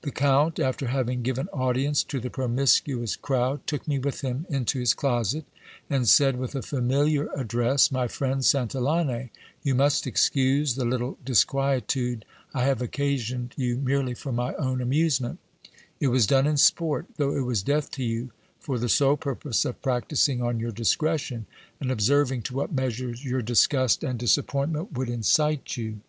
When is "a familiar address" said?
6.56-7.92